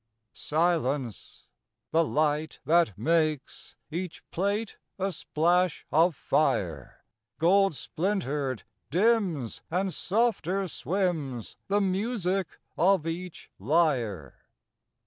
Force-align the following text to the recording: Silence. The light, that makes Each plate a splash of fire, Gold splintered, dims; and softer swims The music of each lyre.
Silence. 0.33 1.45
The 1.91 2.03
light, 2.03 2.57
that 2.65 2.97
makes 2.97 3.75
Each 3.91 4.23
plate 4.31 4.77
a 4.97 5.11
splash 5.11 5.85
of 5.91 6.15
fire, 6.15 7.03
Gold 7.37 7.75
splintered, 7.75 8.63
dims; 8.89 9.61
and 9.69 9.93
softer 9.93 10.67
swims 10.67 11.55
The 11.67 11.81
music 11.81 12.57
of 12.79 13.05
each 13.05 13.51
lyre. 13.59 14.39